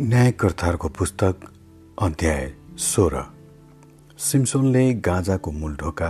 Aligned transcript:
न्यायकर्ताहरूको 0.00 0.88
पुस्तक 0.88 1.40
अध्याय 2.02 2.50
सोह्र। 2.76 3.20
सिम्सोनले 4.18 4.82
गाजाको 4.92 5.50
मूल 5.50 5.74
ढोका 5.76 6.08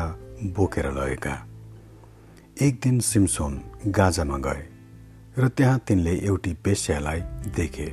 बोकेर 0.57 0.87
लगेका 0.91 1.35
एक 2.57 2.79
दिन 2.81 3.01
सिम्सोन 3.01 3.61
गाजामा 3.87 4.39
गए 4.39 4.63
र 5.39 5.49
त्यहाँ 5.49 5.79
तिनले 5.79 6.15
एउटी 6.17 6.53
पेस्यालाई 6.65 7.21
देखे 7.57 7.87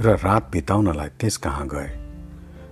र 0.00 0.14
रात 0.24 0.50
बिताउनलाई 0.52 1.08
त्यस 1.20 1.36
कहाँ 1.36 1.66
गए। 1.68 1.90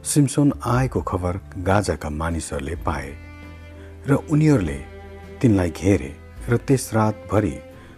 सिम्सोन 0.05 0.53
आएको 0.65 1.01
खबर 1.03 1.41
गाजाका 1.59 2.11
मानिसहरूले 2.11 2.77
पाए 2.87 3.11
र 4.07 4.15
उनीहरूले 4.31 4.79
तिनलाई 5.43 5.71
घेरे 5.71 6.15
र 6.49 6.57
त्यस 6.57 6.95
रातभरि 6.95 7.55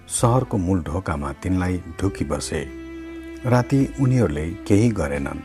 सहरको 0.09 0.57
मूल 0.57 0.83
ढोकामा 0.83 1.33
तिनलाई 1.33 1.77
ढुकी 2.01 2.25
बसे। 2.25 2.84
राति 3.47 3.79
उनीहरूले 4.01 4.45
केही 4.69 4.89
गरेनन् 4.91 5.41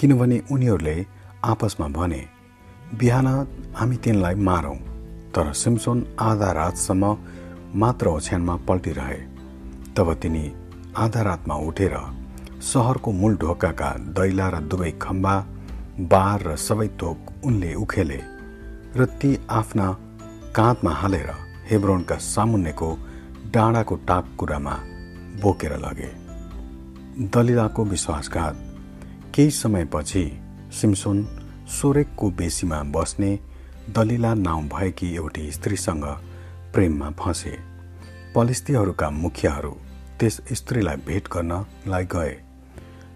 किनभने 0.00 0.40
उनीहरूले 0.50 0.94
आपसमा 1.44 1.86
भने 1.96 2.20
बिहान 2.98 3.26
हामी 3.74 3.96
तिनलाई 3.96 4.34
मारौँ 4.48 4.76
तर 5.34 5.52
सिमसोन 5.52 5.98
आधा 6.20 6.50
रातसम्म 6.52 7.16
मात्र 7.74 8.08
ओछ्यानमा 8.08 8.54
पल्टिरहे। 8.68 9.18
तब 9.96 10.12
तिनी 10.22 10.44
आधा 10.96 11.22
रातमा 11.22 11.54
उठेर 11.68 11.96
सहरको 12.62 13.12
मूल 13.12 13.36
ढोकाका 13.42 13.90
दैला 14.16 14.48
र 14.48 14.60
दुवै 14.70 14.90
खम्बा 15.02 15.34
बार 16.12 16.42
र 16.42 16.56
सबै 16.58 16.88
थोक 17.00 17.18
उनले 17.44 17.74
उखेले 17.74 18.20
र 18.96 19.04
ती 19.20 19.30
आफ्ना 19.58 19.86
काँधमा 20.56 20.92
हालेर 21.00 21.30
हेब्रोनका 21.70 22.16
सामुन्नेको 22.26 22.88
डाँडाको 23.52 23.94
टाकुरामा 24.08 24.74
बोकेर 25.42 25.76
लगे। 25.84 26.10
दलिलाको 27.18 27.84
विश्वासघात। 27.84 28.54
केही 29.34 29.50
समयपछि 29.50 30.24
सिमसोन 30.72 31.24
सोरेकको 31.68 32.30
बेसीमा 32.30 32.82
बस्ने 32.94 33.30
दलिला 33.90 34.32
नाउँ 34.34 34.62
भएकी 34.68 35.14
एउटी 35.14 35.50
स्त्रीसँग 35.52 36.04
प्रेममा 36.74 37.10
फँसे। 37.18 37.56
पलिस्तीहरूका 38.34 39.10
मुखियाहरू 39.10 39.74
त्यस 40.20 40.40
स्त्रीलाई 40.52 40.96
भेट 41.06 41.28
गर्नलाई 41.28 42.04
गए 42.06 42.34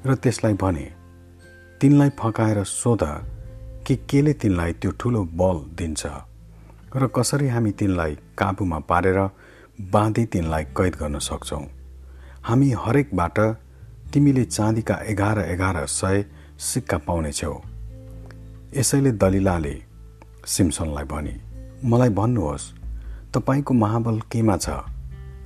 र 0.07 0.15
त्यसलाई 0.15 0.55
भने 0.55 0.87
तिनलाई 1.81 2.11
फकाएर 2.19 2.65
सोध 2.65 3.05
कि 3.87 3.97
केले 4.11 4.33
तिनलाई 4.35 4.73
त्यो 4.73 4.91
ठुलो 4.91 5.25
बल 5.39 5.65
दिन्छ 5.79 6.07
र 6.97 7.07
कसरी 7.07 7.49
हामी 7.49 7.71
तिनलाई 7.71 8.19
काबुमा 8.39 8.79
पारेर 8.91 9.19
बाँधी 9.91 10.25
तिनलाई 10.27 10.65
कैद 10.77 10.95
गर्न 10.97 11.19
सक्छौँ। 11.19 11.67
हामी 12.43 12.71
हरेकबाट 12.79 13.39
तिमीले 14.13 14.45
चाँदीका 14.45 14.95
एघार 15.09 15.39
एघार 15.41 15.77
सय 15.89 16.25
सिक्का 16.61 16.99
पाउनेछौ। 16.99 17.55
यसैले 18.77 19.13
दलिलाले 19.13 19.75
सिम्सनलाई 20.47 21.05
भने 21.05 21.35
मलाई 21.85 22.09
भन्नुहोस् 22.19 22.67
तपाईँको 23.35 23.75
महाबल 23.75 24.21
केमा 24.33 24.57
छ 24.57 24.69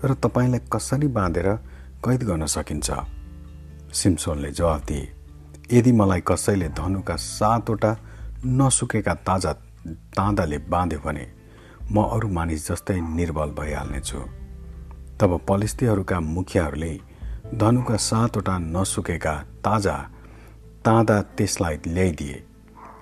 र 0.05 0.14
तपाईँलाई 0.19 0.61
कसरी 0.72 1.09
बाँधेर 1.09 1.48
कैद 2.05 2.22
गर्न 2.22 2.47
सकिन्छ? 2.47 2.91
सिम्सोनले 3.92 4.50
जवाफ 4.53 4.84
दिए 4.87 5.09
यदि 5.72 5.92
मलाई 5.92 6.20
कसैले 6.27 6.69
धनुका 6.75 7.17
सातवटा 7.17 7.97
नसुकेका 8.44 9.14
ताजा 9.27 9.53
ताँदाले 10.19 10.59
बाँध्यो 10.67 11.00
भने 11.06 11.27
म 11.92 12.03
अरू 12.05 12.28
मानिस 12.28 12.69
जस्तै 12.69 13.00
निर्बल 13.00 13.50
भइहाल्नेछु। 13.59 14.20
तब 15.20 15.31
पलिस्तीहरूका 15.48 16.20
मुखियाहरूले 16.20 16.92
धनुका 17.55 17.97
सातवटा 17.97 18.59
नसुकेका 18.59 19.34
ताजा 19.65 19.97
ताँदा 20.84 21.21
त्यसलाई 21.37 21.77
ल्याइदिए 21.87 22.43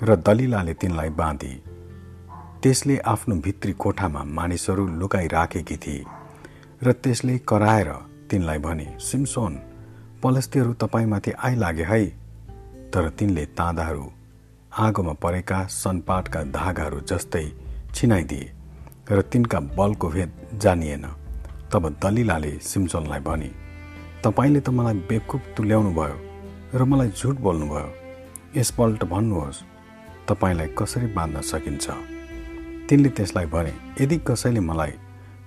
र 0.03 0.17
दलिलाले 0.17 0.75
तिनलाई 0.75 1.09
बाँधी। 1.09 1.53
त्यसले 2.63 2.97
आफ्नो 3.05 3.35
भित्री 3.37 3.73
कोठामा 3.73 4.23
मानिसहरू 4.37 4.87
लुकाइराखेकी 5.01 5.77
थिए 5.77 6.05
र 6.85 6.93
त्यसले 6.93 7.39
कराएर 7.49 7.91
तिनलाई 8.31 8.59
भने 8.59 8.87
सिमसोन 9.01 9.59
पलस्तीहरू 10.23 10.73
तपाईँमाथि 10.75 11.33
आइलागे 11.47 11.85
है 11.85 12.05
तर 12.93 13.09
तिनले 13.09 13.45
ताँदाहरू 13.59 14.07
आगोमा 14.79 15.13
परेका 15.25 15.65
सनपाटका 15.73 16.43
धागाहरू 16.53 17.01
जस्तै 17.01 17.47
छिनाइदिए 17.95 18.53
र 19.11 19.21
तिनका 19.23 19.61
बलको 19.61 20.09
भेद 20.09 20.31
जानिएन। 20.63 21.05
तब 21.73 21.89
दलिलाले 22.03 22.59
सिमसोनलाई 22.63 23.21
भने 23.21 23.64
तपाईँले 24.25 24.61
त 24.61 24.69
मलाई 24.73 24.95
बेकुप 25.05 25.43
तुल्याउनु 25.57 25.91
भयो 25.93 26.17
र 26.73 26.85
मलाई 26.89 27.09
झुट 27.13 27.37
बोल्नुभयो 27.45 27.89
यसपल्ट 28.57 29.05
भन्नुहोस् 29.05 29.61
तपाईँलाई 30.29 30.69
कसरी 30.79 31.07
बाँध्न 31.13 31.41
सकिन्छ? 31.45 31.87
तिनले 32.89 33.09
त्यसलाई 33.17 33.47
भने 33.53 33.73
यदि 34.01 34.17
कसैले 34.25 34.61
मलाई 34.61 34.93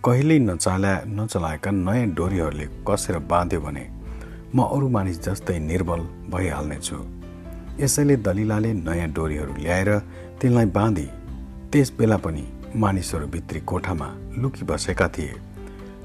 कहिल्यै 0.05 0.37
नचाल्या 0.39 0.93
नचलाएका 1.09 1.71
नयाँ 1.71 2.13
डोरीहरूले 2.13 2.67
कसेर 2.85 3.17
बाँध्यो 3.25 3.61
भने 3.65 3.85
म 4.53 4.57
अरू 4.61 4.87
मानिस 4.93 5.17
जस्तै 5.25 5.57
निर्बल 5.57 6.01
भइहाल्नेछु। 6.29 6.97
यसैले 7.81 8.15
दलिलाले 8.21 8.71
नयाँ 8.85 9.09
डोरीहरू 9.09 9.53
ल्याएर 9.57 9.89
तिनलाई 10.37 10.65
बाँधी 10.77 11.07
त्यस 11.73 11.97
बेला 11.97 12.17
पनि 12.21 12.45
मानिसहरू 12.77 13.25
भित्री 13.25 13.59
कोठामा 13.65 14.07
लुकी 14.37 14.65
बसेका 14.69 15.07
थिए। 15.09 15.33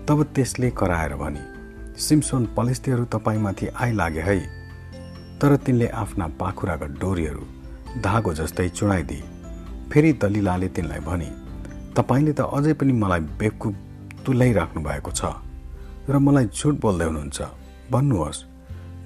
तब 0.08 0.18
त्यसले 0.34 0.70
कराएर 0.72 1.14
भने 1.20 1.51
सिम्सोन 1.98 2.46
पलेस्तीहरू 2.56 3.04
तपाईँमाथि 3.04 3.66
आइलागे 3.66 4.20
है। 4.20 4.38
तर 5.40 5.56
तिनले 5.56 5.88
आफ्ना 5.88 6.26
पाखुराका 6.40 6.86
डोरीहरू 7.00 7.44
धागो 8.02 8.32
जस्तै 8.34 8.68
चुडाइदिए। 8.68 9.24
फेरि 9.90 10.12
दलिलाले 10.12 10.68
तिनलाई 10.68 11.00
भने 11.00 11.28
तपाईँले 11.96 12.32
त 12.32 12.40
अझै 12.48 12.72
पनि 12.72 12.92
मलाई 12.92 13.20
बेवकुफ 13.40 13.74
तुल्याइराख्नु 14.26 14.80
भएको 14.82 15.10
छ 15.12 15.22
र 16.08 16.18
मलाई 16.18 16.46
झुट 16.48 16.74
बोल्दै 16.80 17.06
हुनुहुन्छ। 17.06 17.40
भन्नुहोस् 17.92 18.44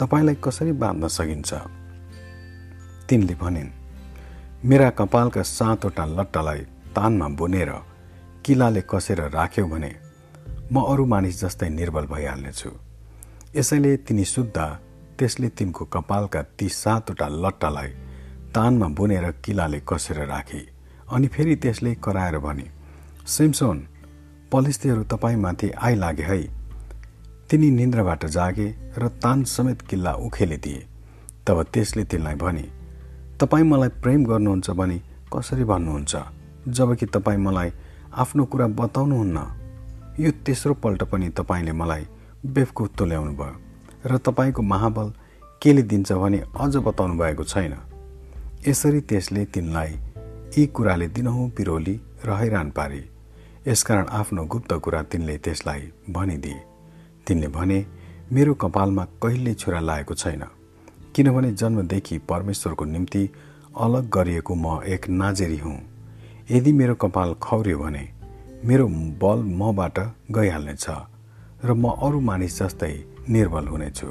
तपाईँलाई 0.00 0.36
कसरी 0.44 0.72
बाँध्न 0.72 1.08
सकिन्छ? 1.08 1.50
तिनले 3.08 3.34
भनिन् 3.34 3.70
मेरा 4.64 4.88
कपालका 4.90 5.42
सातवटा 5.42 6.04
लट्टालाई 6.06 6.60
तानमा 6.94 7.28
बुनेर 7.38 7.70
किलाले 8.44 8.82
कसेर 8.90 9.20
राख्यौ 9.30 9.66
भने 9.66 9.90
म 10.72 10.82
अरू 10.82 11.04
मानिस 11.06 11.40
जस्तै 11.42 11.68
निर्बल 11.68 12.06
भइहाल्नेछु। 12.06 12.70
यसैले 13.56 13.96
तिनी 13.96 14.24
सुत्दा 14.24 14.66
त्यसले 15.18 15.48
तिनको 15.48 15.84
कपालका 15.84 16.42
ती 16.58 16.68
सातवटा 16.68 17.26
लट्टालाई 17.42 17.90
तानमा 18.54 18.88
बुनेर 18.98 19.30
किलाले 19.44 19.80
कसेर 19.88 20.18
राखे 20.26 20.62
अनि 21.12 21.26
फेरि 21.28 21.54
त्यसले 21.56 21.94
कराएर 22.04 22.38
भने 22.38 22.66
सिमसोन 23.26 23.78
पलिस्तीहरू 24.52 25.02
तपाईँमाथि 25.12 25.70
आइलागे 25.86 26.22
है 26.22 26.38
तिनी 27.50 27.70
निन्द्राबाट 27.70 28.26
जागे 28.26 28.68
र 28.98 29.08
तान 29.22 29.44
समेत 29.44 29.82
किल्ला 29.82 30.12
उखेलिदिए 30.26 30.86
तब 31.46 31.62
त्यसले 31.72 32.04
तिनलाई 32.10 32.34
भने 32.34 32.64
तपाईँ 33.40 33.64
मलाई 33.64 33.88
प्रेम 34.02 34.24
गर्नुहुन्छ 34.26 34.70
भने 34.70 34.98
कसरी 35.32 35.64
भन्नुहुन्छ? 35.64 36.14
जबकि 36.68 37.06
तपाईँ 37.06 37.38
मलाई 37.38 37.70
आफ्नो 38.14 38.44
कुरा 38.44 38.66
बताउनुहुन्न। 38.80 39.38
यो 40.20 40.30
तेस्रो 40.46 40.74
पल्ट 40.74 41.02
पनि 41.02 41.28
तपाईँले 41.28 41.72
मलाई 41.72 42.06
बेफकुफ 42.46 42.90
तुल्याउनु 42.98 43.32
भयो 43.32 43.56
र 44.06 44.16
तपाईँको 44.18 44.62
महाबल 44.62 45.12
केले 45.62 45.82
दिन्छ 45.82 46.12
भने 46.12 46.38
अझ 46.60 46.76
बताउनु 46.76 47.14
भएको 47.18 47.44
छैन। 47.44 47.74
यसरी 48.68 49.00
त्यसले 49.00 49.44
तिनलाई 49.44 49.92
यी 50.56 50.66
कुराले 50.66 51.08
दिनहुँ 51.08 51.48
पिरोली 51.50 52.00
र 52.24 52.30
हैरान 52.32 52.70
पारे। 52.70 53.02
यसकारण 53.68 54.06
आफ्नो 54.10 54.44
गुप्त 54.44 54.72
कुरा 54.72 55.02
तिनले 55.02 55.36
त्यसलाई 55.38 55.82
भनिदिए। 56.10 56.60
तिनले 57.26 57.48
भने 57.48 57.84
मेरो 58.32 58.54
कपालमा 58.54 59.04
कहिल्यै 59.22 59.54
छुरा 59.54 59.80
लागेको 59.80 60.14
छैन 60.14 60.42
किनभने 61.14 61.52
जन्मदेखि 61.52 62.18
परमेश्वरको 62.18 62.84
निम्ति 62.84 63.28
अलग 63.76 64.10
गरिएको 64.10 64.54
म 64.54 64.80
एक 64.86 65.08
नाजेरी 65.08 65.58
हुँ। 65.58 65.78
यदि 66.50 66.72
मेरो 66.72 66.94
कपाल 66.94 67.34
खौर्यो 67.42 67.78
भने 67.78 68.15
मेरो 68.64 68.86
बल 69.20 69.42
मबाट 69.58 69.98
गइहाल्नेछ 70.30 70.86
र 71.64 71.72
म 71.72 71.90
अरू 72.02 72.20
मानिस 72.20 72.58
जस्तै 72.58 72.92
निर्बल 73.28 73.66
हुनेछु। 73.68 74.08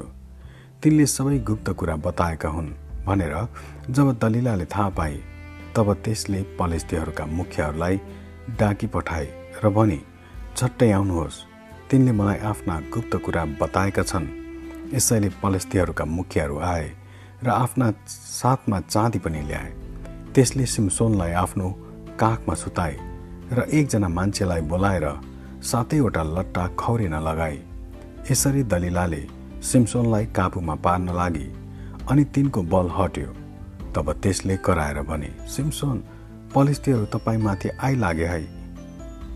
तिनले 0.82 1.06
सबै 1.06 1.38
गुप्त 1.38 1.68
कुरा 1.70 1.96
बताएका 1.96 2.48
हुन् 2.48 2.68
भनेर 3.06 3.34
जब 3.90 4.06
दलिलाले 4.18 4.64
थाहा 4.64 4.88
पाए 4.98 5.16
तब 5.76 5.92
त्यसले 6.04 6.40
पलेस्तीहरूका 6.58 7.24
मुखियाहरूलाई 7.26 7.96
डाकी 8.58 8.86
पठाए 8.86 9.26
र 9.62 9.68
भने 9.68 9.98
झट्टै 10.56 10.90
आउनुहोस्। 10.92 11.42
तिनले 11.90 12.12
मलाई 12.12 12.38
आफ्ना 12.50 12.74
गुप्त 12.94 13.16
कुरा 13.24 13.44
बताएका 13.60 14.02
छन्। 14.02 14.26
यसैले 14.94 15.28
पलेस्तीहरूका 15.42 16.04
मुखियाहरू 16.16 16.56
आए 16.72 16.86
र 17.44 17.48
आफ्ना 17.50 17.90
साथमा 18.06 18.80
चाँदी 18.80 19.18
पनि 19.18 19.42
ल्याए। 19.48 19.70
त्यसले 20.34 20.66
सिमसोनलाई 20.66 21.32
आफ्नो 21.44 21.68
काखमा 22.20 22.54
सुताए। 22.54 23.05
र 23.52 23.66
एकजना 23.70 24.08
मान्छेलाई 24.08 24.60
बोलाएर 24.70 25.06
सातैवटा 25.62 26.22
लट्टा 26.22 26.66
खौरिन 26.78 27.14
लगाए। 27.20 27.58
यसरी 28.30 28.62
दलिलाले 28.64 29.22
सिम्सोनलाई 29.62 30.24
काबुमा 30.36 30.74
पार्न 30.84 31.08
लागि 31.14 31.46
अनि 32.10 32.24
तिनको 32.34 32.62
बल 32.62 32.88
हट्यो। 32.98 33.28
तब 33.94 34.12
त्यसले 34.22 34.56
कराएर 34.56 35.00
भने 35.02 35.30
सिमसोन 35.48 36.02
पलिस्तीहरू 36.54 37.04
तपाईँमाथि 37.14 37.68
आइलागे 37.80 38.26
है। 38.26 38.42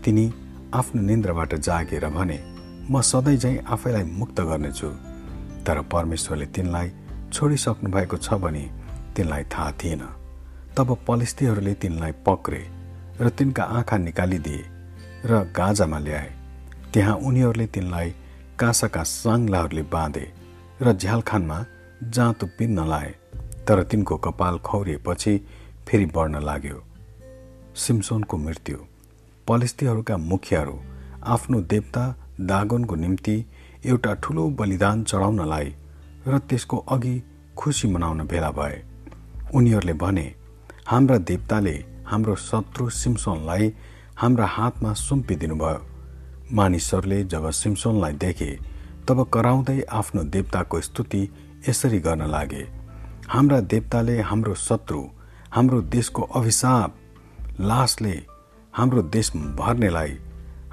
तिनी 0.03 0.25
आफ्नो 0.73 1.01
निन्द्राबाट 1.01 1.55
जागेर 1.57 2.05
भने 2.09 2.39
म 2.91 3.01
सधैँ 3.01 3.37
झैँ 3.37 3.57
आफैलाई 3.65 4.03
मुक्त 4.03 4.41
गर्नेछु। 4.41 4.89
तर 5.65 5.81
परमेश्वरले 5.93 6.45
तिनलाई 6.45 6.91
छोडिसक्नु 7.33 7.89
भएको 7.89 8.17
छ 8.17 8.33
भने 8.43 8.63
तिनलाई 9.15 9.43
थाहा 9.53 9.71
थिएन 9.79 10.03
तब 10.77 10.97
पलिस्तीहरूले 11.07 11.73
तिनलाई 11.73 12.11
पक्रे। 12.27 12.61
र 13.21 13.29
तिनका 13.29 13.63
आँखा 13.77 13.97
निकालिदिए 13.97 14.63
र 15.25 15.31
गाजामा 15.55 15.99
ल्याए। 15.99 16.29
त्यहाँ 16.93 17.15
उनीहरूले 17.17 17.67
तिनलाई 17.67 18.09
काँसाका 18.59 19.03
साङ्लाहरूले 19.03 19.83
बाँधे 19.93 20.25
र 20.81 20.93
झ्यालखानमा 20.93 21.57
जाँतो 22.09 22.45
पिन्न 22.57 22.87
लाए। 22.87 23.11
तर 23.67 23.83
तिनको 23.83 24.17
कपाल 24.17 24.57
खौरिएपछि 24.57 25.33
फेरि 25.87 26.05
बढ्न 26.05 26.41
लाग्यो। 26.43 26.77
सिम्सोनको 27.75 28.37
मृत्यु। 28.37 28.77
पलिस्तीहरूका 29.47 30.17
मुखियाहरू 30.17 30.75
आफ्नो 31.25 31.61
देवता 31.61 32.03
दागोनको 32.41 32.95
निम्ति 32.95 33.35
एउटा 33.85 34.13
ठुलो 34.23 34.43
बलिदान 34.49 35.03
चढाउनलाई 35.03 35.67
र 36.27 36.39
त्यसको 36.39 36.77
अघि 36.89 37.15
खुसी 37.57 37.87
मनाउन 37.87 38.19
भेला 38.27 38.51
भए। 38.51 38.81
उनीहरूले 39.53 39.93
भने 39.93 40.27
हाम्रा 40.87 41.17
देवताले 41.29 41.75
हाम्रो 42.11 42.35
शत्रु 42.35 42.89
सिम्सोनलाई 42.91 43.71
हाम्रा 44.19 44.45
हातमा 44.45 44.91
सुम्पिदिनुभयो। 44.93 45.79
मानिसहरूले 46.53 47.23
जब 47.23 47.49
सिम्सोनलाई 47.51 48.13
देखे 48.23 48.49
तब 49.07 49.23
कराउँदै 49.33 49.79
आफ्नो 49.99 50.23
देवताको 50.33 50.81
स्तुति 50.81 51.21
यसरी 51.69 51.99
गर्न 51.99 52.27
लागे। 52.27 52.63
हाम्रा 53.29 53.59
देवताले 53.73 54.19
हाम्रो 54.21 54.55
शत्रु 54.57 55.01
हाम्रो 55.53 55.81
देशको 55.95 56.21
अभिशाप 56.35 56.95
लासले 57.61 58.15
हाम्रो 58.73 59.01
देश 59.15 59.31
भर्नेलाई 59.61 60.17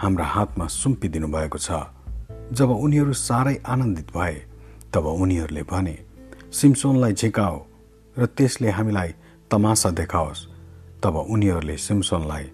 हाम्रा 0.02 0.26
हातमा 0.26 0.66
सुम्पिदिनु 0.66 1.28
भएको 1.28 1.58
छ। 1.58 1.70
जब 2.52 2.70
उनीहरू 2.82 3.12
साह्रै 3.12 3.56
आनन्दित 3.68 4.10
भए 4.16 4.36
तब 4.92 5.06
उनीहरूले 5.06 5.62
भने 5.70 5.98
सिम्सोनलाई 6.52 7.12
झिकाओ 7.14 7.56
र 8.16 8.26
त्यसले 8.26 8.70
हामीलाई 8.70 9.10
तमासा 9.50 9.90
देखाओस्। 10.02 10.57
तब 11.02 11.16
उनीहरूले 11.30 11.76
सिम्सोनलाई 11.78 12.44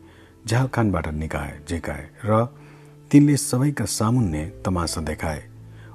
झ्यालखानबाट 0.46 1.06
निकाए 1.14 1.52
झिकाए 1.68 2.04
र 2.24 2.44
तिनले 3.10 3.36
सबैका 3.36 3.84
सामुन्ने 3.88 4.42
तमासा 4.64 5.00
देखाए। 5.00 5.42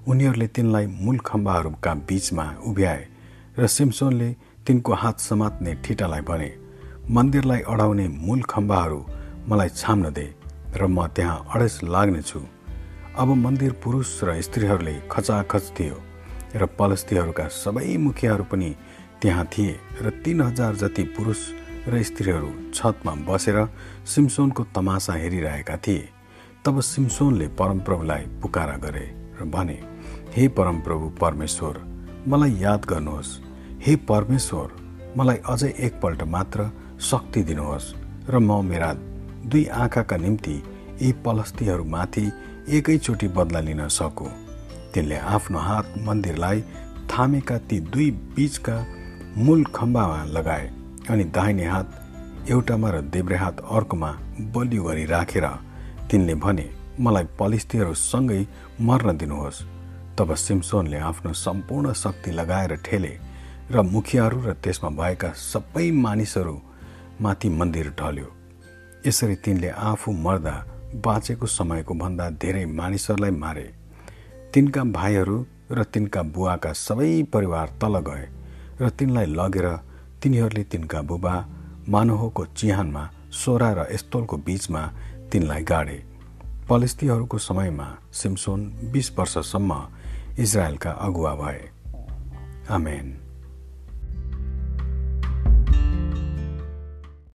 उनीहरूले 0.07 0.48
तिनलाई 0.56 0.86
मूल 1.04 1.18
खम्बाहरूका 1.19 1.94
बीचमा 2.07 2.46
उभ्याए 2.66 3.04
र 3.60 3.68
सिम्सोनले 3.68 4.30
तिनको 4.66 4.94
हात 4.94 5.19
समात्ने 5.19 5.74
ठिटालाई 5.84 6.22
भने 6.22 6.50
मन्दिरलाई 7.10 7.62
अडाउने 7.68 8.07
मूल 8.25 8.42
खम्बाहरू 8.50 9.00
मलाई 9.50 9.69
छाम्न 9.75 10.13
दे 10.13 10.28
र 10.74 10.88
म 10.88 11.07
त्यहाँ 11.07 11.45
अडेस 11.54 11.80
लाग्नेछु। 11.84 12.42
अब 13.18 13.30
मन्दिर 13.36 13.72
पुरुष 13.84 14.10
र 14.24 14.42
स्त्रीहरूले 14.42 14.95
खचाखच 15.12 15.66
थियो 15.78 15.98
र 16.56 16.66
पलस्तीहरूका 16.78 17.45
सबै 17.54 17.98
मुखियाहरू 17.98 18.44
पनि 18.52 18.69
त्यहाँ 19.22 19.45
थिए 19.54 19.74
र 20.02 20.10
तिन 20.24 20.42
हजार 20.42 20.75
जति 20.81 21.04
पुरुष 21.16 21.42
र 21.90 22.02
स्त्रीहरू 22.04 22.50
छतमा 22.74 23.14
बसेर 23.28 23.58
सिम्सोनको 24.06 24.64
तमासा 24.76 25.14
हेरिरहेका 25.14 25.78
थिए। 25.78 26.10
तब 26.66 26.80
सिम्सोनले 26.84 27.48
परमप्रभुलाई 27.60 28.26
पुकारा 28.42 28.76
गरे 28.78 29.06
र 29.40 29.46
भने 29.46 29.78
हे 30.36 30.48
परमप्रभु 30.58 31.10
परमेश्वर 31.22 31.78
मलाई 32.28 32.54
याद 32.60 32.86
गर्नुहोस्। 32.86 33.30
हे 33.86 33.96
परमेश्वर 34.10 34.68
मलाई 35.18 35.38
अझै 35.50 35.70
एकपल्ट 35.80 36.24
मात्र 36.28 36.70
शक्ति 37.02 37.44
दिनुहोस् 37.44 37.94
र 38.30 38.40
म 38.40 38.62
मेरा 38.66 38.94
दुई 39.46 39.64
आँखाका 39.76 40.18
निम्ति 40.18 40.56
यी 41.02 41.12
पलस्तीहरूमाथि 41.26 42.26
एकैचोटि 42.78 43.28
बदला 43.38 43.60
लिन 43.60 43.88
सकु। 43.90 44.28
तिनले 44.94 45.18
आफ्नो 45.36 45.60
हात 45.60 45.94
मन्दिरलाई 46.06 46.62
थामेका 47.10 47.58
ती 47.70 47.80
दुई 47.88 48.10
बीचका 48.36 48.76
मूल 49.38 49.64
खम्बामा 49.76 50.24
लगाए। 50.36 50.68
अनि 51.10 51.24
दाहिने 51.36 51.66
हात 51.66 51.88
एउटामा 52.50 52.90
र 52.90 53.02
देब्रे 53.14 53.38
हात 53.38 53.60
अर्कोमा 53.72 54.12
बलियो 54.54 54.84
गरी 54.84 55.06
राखेर 55.06 55.46
तिनले 56.10 56.36
भने 56.36 56.66
मलाई 57.00 57.26
पलिस्तीहरूसँगै 57.40 58.42
मर्न 58.82 59.18
दिनुहोस्। 59.18 59.66
तब 60.18 60.34
सिम्सोनले 60.36 60.98
आफ्नो 61.10 61.34
सम्पूर्ण 61.36 61.94
शक्ति 61.94 62.32
लगाएर 62.32 62.76
ठेले 62.86 63.14
र 63.72 63.82
मुखियाहरू 63.86 64.38
र 64.46 64.54
त्यसमा 64.64 64.90
भएका 65.00 65.30
सबै 65.44 65.90
मानिसहरू 66.06 66.56
माथि 67.22 67.50
मन्दिर 67.50 67.88
ढल्यो। 68.00 68.28
यसरी 69.08 69.36
तिनले 69.36 69.70
आफू 69.90 70.12
मर्दा 70.26 70.56
बाँचेको 71.06 71.46
समयको 71.48 71.94
भन्दा 71.94 72.30
धेरै 72.42 72.66
मानिसहरूलाई 72.80 73.32
मारे। 73.44 73.68
तिनका 74.54 74.84
भाइहरू 74.98 75.38
र 75.72 75.84
तिनका 75.84 76.22
बुवाका 76.36 76.72
सबै 76.78 77.12
परिवार 77.34 77.68
तल 77.82 78.00
गए 78.10 78.26
र 78.82 78.90
तिनलाई 78.90 79.26
लगेर 79.40 79.68
तिनीहरूले 80.21 80.63
तिनका 80.63 81.01
बुबा 81.01 81.45
मानोहोको 81.89 82.45
चिहानमा 82.45 83.10
सोरा 83.31 83.74
र 83.74 83.80
एस्तोलको 83.92 84.38
बीचमा 84.38 84.94
तिनलाई 85.31 85.63
गाडे। 85.63 86.04
पलिस्तीहरूको 86.69 87.38
समयमा 87.38 87.98
सिम्सोन 88.13 88.66
बिस 88.92 89.19
वर्षसम्म 89.19 89.88
इजरायलका 90.39 90.92
अगुवा 90.92 91.36
भए। 91.36 91.69
आमेन। 92.69 93.29